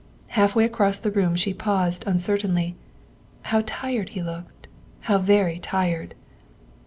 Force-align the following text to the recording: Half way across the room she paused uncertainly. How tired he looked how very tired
Half 0.29 0.55
way 0.55 0.65
across 0.65 0.97
the 0.97 1.11
room 1.11 1.35
she 1.35 1.53
paused 1.53 2.03
uncertainly. 2.07 2.75
How 3.43 3.61
tired 3.67 4.09
he 4.09 4.23
looked 4.23 4.65
how 5.01 5.19
very 5.19 5.59
tired 5.59 6.15